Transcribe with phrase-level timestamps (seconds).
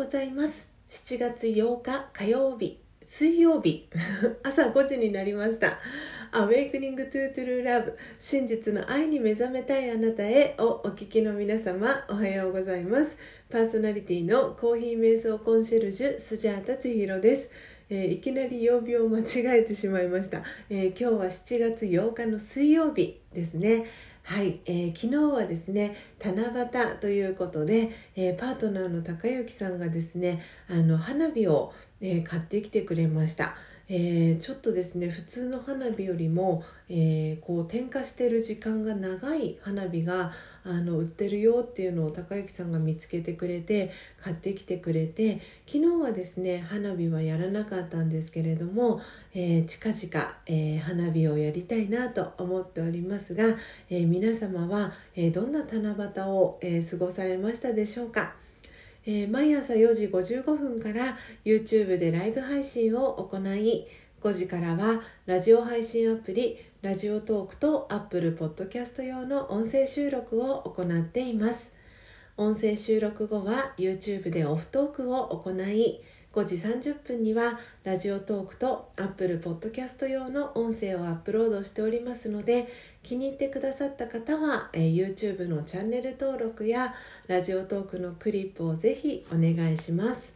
[0.00, 0.66] ございます。
[0.88, 3.86] 7月8日火曜日水曜日。
[4.42, 5.78] 朝5時になりました
[6.32, 13.18] 「Awakening to True Love 真実の愛に目覚めたいあなたへ」をお聞きの皆様おはようございます。
[13.50, 17.50] パーソナリティのコーヒー瞑想コンシェルジュスジャータ千尋です。
[17.90, 23.84] えー、いきなり曜日を間違えてしまいました、えー、今日は7月8日の水曜日ですね。
[24.22, 33.54] はい、えー、昨日はですね七夕ということで、えー、パートナーの高之さんがですねあの花火を、えー、買ってきてくれました。
[33.92, 40.30] えー、ちょっとですね普通の花火よりも、えー、こう点火してる時間が長い花火が
[40.62, 43.90] あの売ってるよっていうのを高之さんが見つけてくれて
[44.20, 49.00] 買ってきてくれて昨日はですね花火はやらなかったんですけれども、
[49.34, 53.56] えー、近々、え花火をやりたいなと思っておりますが、
[53.88, 58.34] え皆様は、えどんな七夕を、え過ごされましたでしょうか？
[59.06, 63.86] えー、毎朝4時55分から YouTube でライブ配信を行い
[64.22, 71.72] 5時からはラジオ配信アプリラジオトークと Apple Podcast 用の音声収録を行っています。
[72.36, 76.00] 音声収録後は YouTube でオフトークを行い
[76.32, 82.68] 5時30分にはラジオトークと Apple Podcast 用の音声をアップロードしておりますので
[83.02, 86.94] 気に入ってくださった方は、えー、YouTube のチャンネル登録や
[87.28, 90.34] ラジオトークのクリップをぜひお願いします。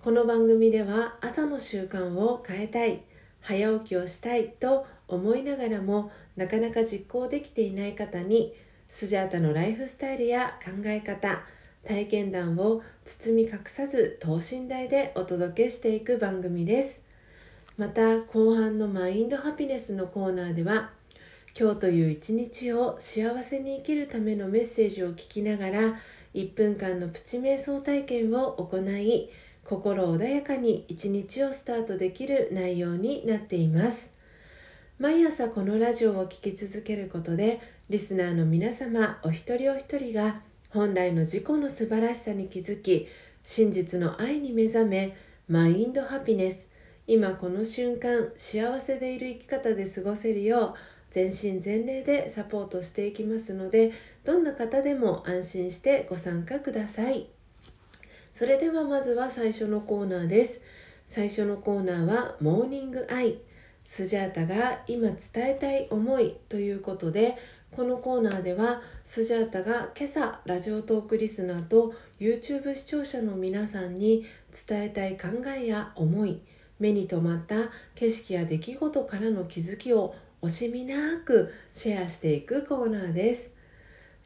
[0.00, 3.02] この番組では朝の習慣を変えたい
[3.40, 8.54] 早起きをしたいと思いながらもなかなか実行できていない方に
[8.88, 11.42] スジャータのライフスタイルや考え方
[11.86, 17.02] 体験談を包み隠さず等身大でお届けしていく番組です。
[17.76, 20.90] また後半のマインドハピネスのコーナーでは
[21.60, 25.80] 今日という一日を幸せに生きるためのメッセージを聞きながら
[26.32, 29.28] 1分間のプチ瞑想体験を行い
[29.64, 34.12] 心穏やかに一日をスタートできる内容になっています。
[35.00, 43.08] 毎朝このラジオを聴き続けることでリスナーの皆様お一人お一人が本来の自己の素晴らしさに気づき
[43.42, 45.16] 真実の愛に目覚め
[45.48, 46.68] マインドハピネス
[47.08, 53.92] 今この瞬間幸せでいる生き方で過ごせるよう全身全霊でサポートしていきますので
[54.24, 57.28] どんな方でも安心してご参加ください。
[58.34, 60.60] それではまずは最初のコーナーです。
[61.06, 63.38] 最初のコーナーはモーニングアイ。
[63.88, 67.38] スジャータが今伝えたい思いということで
[67.70, 74.26] このコーナーではスジャータが今朝ラジオトークリスナーと YouTube 視聴者の皆さんに
[74.68, 76.40] 伝えたい考えや思い
[76.78, 83.50] 目に留まった景色や出来事からの気づきを惜しみなくシェアしていくコーナーです。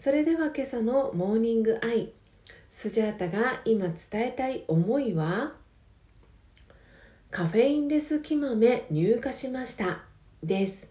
[0.00, 2.12] それでは今朝のモーニングアイ。
[2.72, 3.96] スジャータが今伝
[4.28, 5.52] えたい思いは？
[7.30, 10.02] カフェインレス木豆入荷しました。
[10.42, 10.88] です。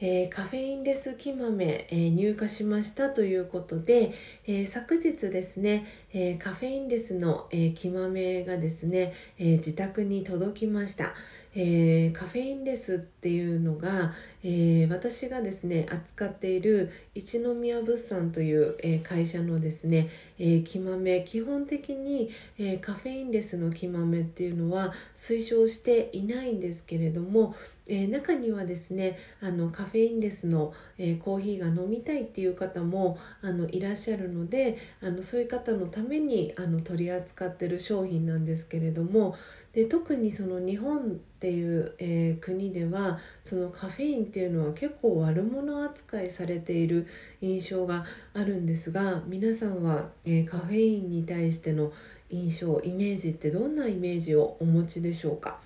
[0.00, 4.12] えー、カフェインレス木豆、えー、入荷しましたということで、
[4.46, 11.14] えー、昨日ですね、えカフェインレスの、え木豆がですね、え自宅に届きました。
[11.56, 21.20] えー、カフェインレスっていうのが、えー、私がですね扱っている一宮物産という、えー、会社のですね、え木豆。
[21.22, 27.54] 基本的に、えカフェインレスの木豆っていうのは推奨していないんですけれども、
[27.86, 39.36] え中にはですねあのカフェインレスの、えコーヒーが飲みたいっていう方もあのいらっしゃるのであのそういう方のためにあの取り扱ってる商品なんですけれども
[39.74, 41.02] で特にその日本っ
[41.40, 47.08] ていう、えー、国ではそのカフェインっていうのは結構悪者扱いされている
[47.40, 51.92] 印象があるんですが皆さんは、え、カフェインに対しての
[52.30, 55.58] 印象イメージってどんなイメージをお持ちでしょうか、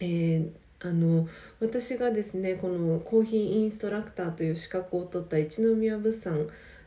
[0.00, 1.26] えー、あの
[1.58, 6.46] 私がですねこのコーヒーインストラクターという資格を取った一宮物産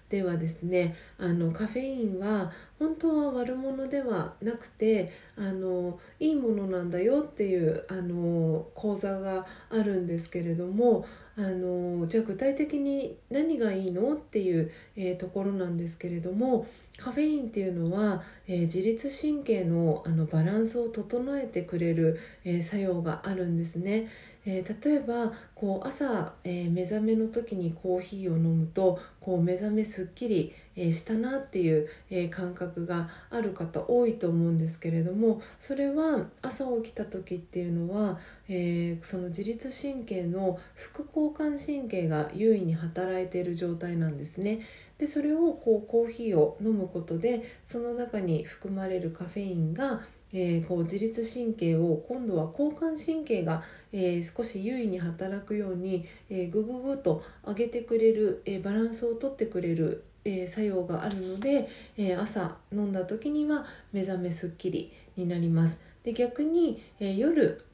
[0.09, 11.05] ではですねあのカフェインは本当は悪者ではなくてあのいいものなんだよっていうあの講座があるんですけれども
[11.37, 16.67] あのじゃあ具体的に何がいいのっていう、えー、ところなんですけれども
[16.97, 24.09] カフェインっていうのは、えー、自律神経のあのバランスを整えてくれる、えー、作用があるんですね。
[24.45, 44.59] えー、例えばこう朝、えー、目覚めの時にコーヒーを飲むとこう目覚めすっきり、えー、したなっていう、え感覚がある方多いと思うんですけれどもそれは朝起きた時っていうのは、えその自律神経の副交感神経が優位に働いている状態なんですね。
[44.99, 50.01] でそれをこうコーヒーを飲むことでその中に含まれるカフェインが
[50.31, 61.67] えー、こう自律神経を今度は交感神経が、えー、少し優位に働くように、えー、グググと上げてくれる、えバランスをとってくれる、え作用があるので、
[61.97, 65.79] え朝飲んだ時には目覚めすっきりになります。
[66.03, 67.65] で逆に、え夜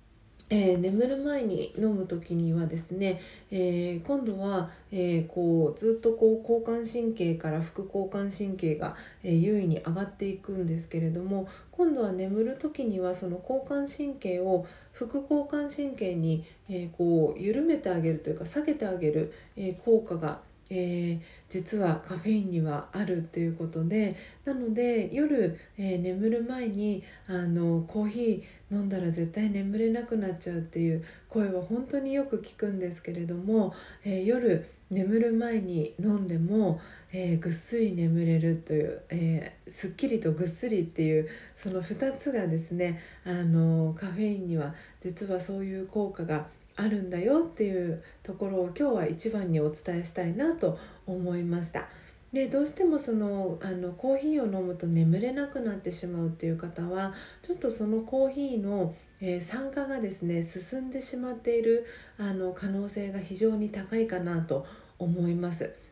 [0.50, 3.20] えー、眠る前に飲む時にはですね、
[3.50, 21.20] えー、今度は、えー、こうずっとこう交感神経から副交感神経が、え優位に上がっていくんですけれども今度は眠る時にはその交感神経を副交感神経に、えこう緩めてあげるというか下げてあげる、え効果がえー、
[21.50, 24.16] 実はカフェインにはあるということで
[24.46, 33.74] なので夜、えー、眠る前にあのコーヒー飲んだら絶対眠れなくなっちゃうっていう声は本当によく聞くんですけれども、
[34.04, 36.80] えー、夜眠る前に飲んでも、
[37.12, 51.88] えぐっすり眠れるという、えすっきりとぐっすりっていうその2つがですねあのカフェインには実はそういう効果があるんだよっていうところを今日は一番にお伝えしたいなと思いました。
[52.34, 61.86] でどうしてもそのあのコーヒーを飲むと眠れなくなってしまうっていう方はちょっとそのコーヒーの、えー、酸化がですね進んでしまっている
[62.18, 64.66] あの可能性が非常に高いかなと
[65.00, 65.85] 思います。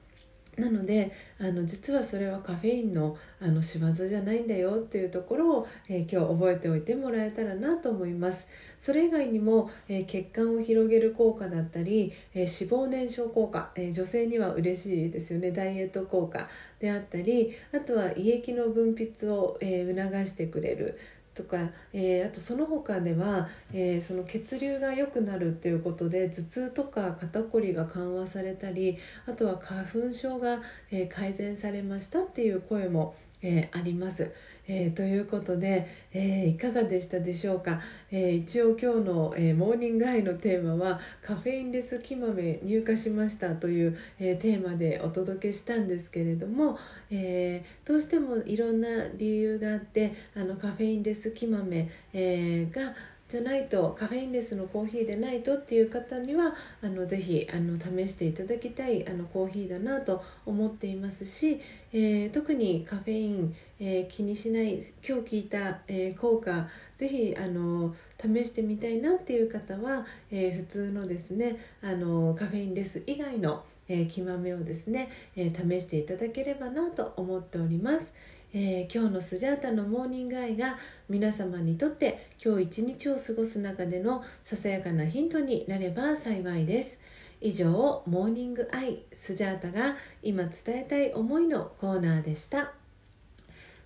[0.58, 8.48] なのであの実はそれはカフェインのあの仕業じゃないんだよっていうところを、えー、今日覚えておいてもらえたらなと思います。
[8.80, 15.52] それ以外にも、えー、血管を広げる効果だったり、えー、脂肪燃焼効果、え女性には嬉しいですよね。
[15.52, 16.48] ダイエット効果
[16.80, 20.98] であったりあとは胃液の分泌を、え促してくれる
[21.34, 21.58] とか、
[21.94, 34.32] えー、あとその他では、えー、その血流が良くなるっていうことで頭痛とか肩こりが緩和されたりあとは花粉症が、えー、改善されましたっていう声も、えあります。
[34.68, 37.82] えー、ということで、えー、いかがでしたでしょうか、
[38.12, 46.78] えー、一応今日の、えモーニングアイのテーマはカフェインレス木豆入荷しましたという、えテーマでお届けしたんですけれども、
[47.12, 48.88] えどうしてもいろんな
[49.18, 52.94] 理由があってあのカフェインレス木豆、えが
[53.28, 56.54] じゃないとカフェインレスのコーヒーでないとっていう方には
[56.84, 61.60] あのぜひあの試していただきたいあのコーヒーだなと思っていますし、
[61.94, 66.68] えー、特にカフェイン、えー、気にしない今日聞いた、えー、効果
[66.98, 78.14] ぜひあの試してみたいなっていう方は、え普通のですねあのカフェインレス以外の、え木豆をですね、え試していただければなと思っております。
[78.56, 80.78] えー、今日のスジャータのモーニングアイが
[81.10, 87.00] 皆様にとって今日一日を過ごす中でのささやかなヒントになれば幸いです。
[87.42, 92.74] 以上モーニングアイスジャータが今伝えたい思いのコーナーでした。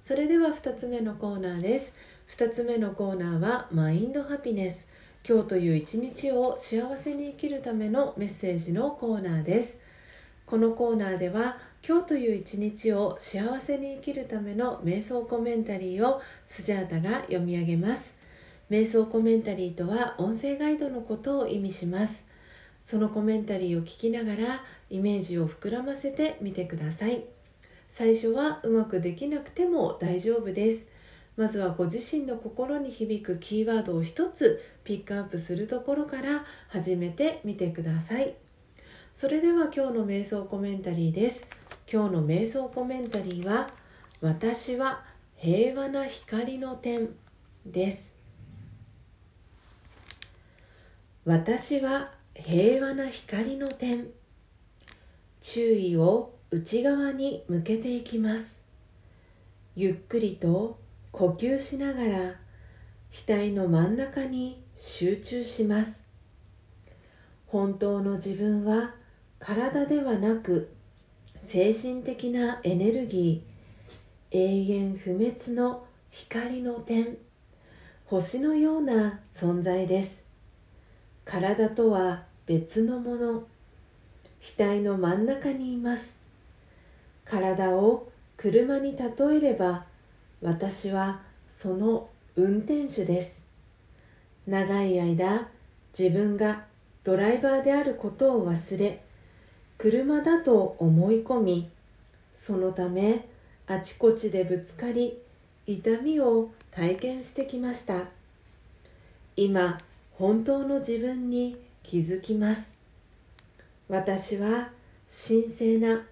[0.03, 1.93] それでは2つ目のコーナーです。
[2.27, 4.85] 2つ目のコーナーはマインドハピネス。
[5.25, 9.79] 今日という一日を幸せに生きるためのメッセージのコーナーです。
[10.45, 11.57] このコーナーでは
[11.87, 18.13] 今日という一日を幸せに生きるための瞑想コメンタリーをスジャータが読み上げます。
[18.69, 22.25] 瞑想コメンタリーとは音声ガイドのことを意味します。
[22.83, 27.23] そのコメンタリーを聞きながらイメージを膨らませてみてください。
[27.89, 30.89] 最初はうまくできなくても大丈夫です。
[31.37, 38.35] まずはご自身の心に響くキーワードを一つピックアップするところから始めてみてください。
[39.15, 41.47] それでは今日の瞑想コメンタリーです。
[41.89, 43.69] 今日の瞑想コメンタリーは
[44.19, 45.05] 「私は
[45.37, 47.15] 平和な光の点」
[47.65, 48.13] です。
[51.23, 54.07] 私は平和な光の点。
[55.39, 58.59] 注意を内側に向けていきます。
[59.77, 60.77] ゆっくりと
[61.13, 62.35] 呼吸しながら
[63.11, 66.05] 額の真ん中に集中します。
[67.45, 68.93] 本当の自分は
[69.39, 70.75] 体ではなく
[71.47, 77.17] 精神的なエネルギー永遠不滅の光の点
[78.05, 80.25] 星のような存在です。
[81.23, 83.47] 体とは別のもの。
[84.41, 86.17] 額の真ん中にいます。
[87.23, 89.85] 体を車に例えれば
[90.41, 93.41] 私はその運転手です。
[94.45, 95.47] 長い間
[95.97, 96.65] 自分が
[97.05, 99.06] ドライバーであることを忘れ
[99.77, 101.69] 車だと思い込み
[102.35, 103.27] そのため
[103.67, 105.17] あちこちでぶつかり
[105.65, 108.05] 痛みを体験してきました。
[109.35, 109.77] 今
[110.13, 112.73] 本当の自分に気づきます。
[113.89, 114.69] 私は
[115.27, 116.03] 神聖な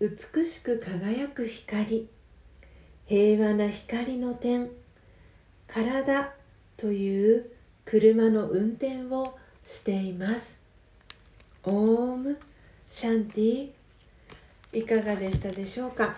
[0.00, 2.08] 美しく輝く光
[3.06, 4.68] 平和な光の点
[5.66, 6.32] 体
[6.76, 7.50] という
[7.84, 10.58] 車の運転をしています。
[11.64, 12.38] オーム
[12.90, 13.68] シャンティ
[14.72, 16.16] いかがでしたでしょうか、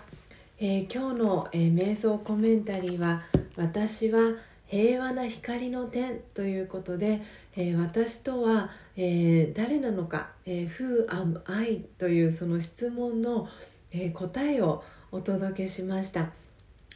[0.57, 3.23] えー、今日の、えー、瞑想コメンタリーは
[3.57, 4.19] 私は
[4.67, 7.21] 平和な光の点ということで、
[7.57, 13.49] えー、私とは、えー、誰なのか、えー、Who am I というその質問の、
[13.91, 16.31] え答えをお届けしました、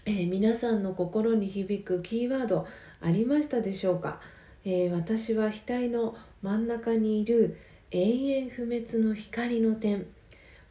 [0.05, 2.65] え皆さんの心に響くキーワード
[3.01, 4.22] ありましたでしょうか、
[4.63, 7.58] え私は額の真ん中にいる
[7.92, 10.06] 永遠不滅の光の点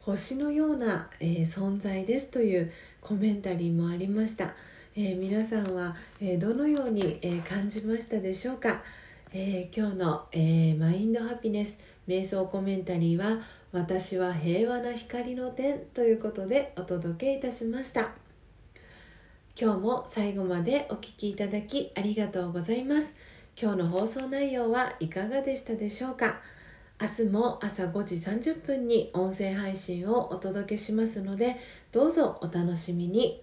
[0.00, 4.54] 星のような、え存在ですというコメンタリーもありました、
[4.94, 8.82] え皆さんは、えどのように、え感じましたでしょうか、
[9.32, 13.40] え今日の、えマインドハピネス瞑想コメンタリーは
[13.72, 18.10] 私は平和な光の点ということでお届けいたしました。
[19.58, 23.14] 今日も最後までお聴きいただきありがとうございます。
[23.60, 26.40] 今日の放送内容はいかがでしたでしょうか？
[27.00, 31.56] 明日も朝5時30分に音声配信をお届けしますので
[31.90, 33.42] どうぞお楽しみに。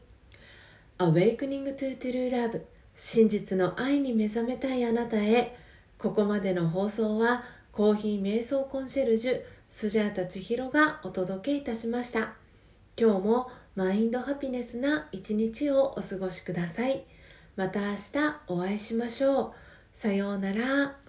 [0.98, 2.62] Awakening to True Love
[2.96, 5.58] 真実の愛に目覚めたいあなたへ。
[5.98, 12.34] ここまでの放送はコーヒー瞑想コンシェルジュスジャータ千尋がお届けいたしました。
[12.98, 17.04] 今日もマインドハピネスな一日をお過ごしください。
[17.58, 18.00] また明日
[18.48, 19.54] お会いしましょう。
[19.94, 21.01] さようなら。